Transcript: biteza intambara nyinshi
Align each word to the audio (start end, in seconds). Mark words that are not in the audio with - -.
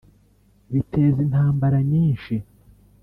biteza 0.73 1.17
intambara 1.25 1.77
nyinshi 1.91 2.35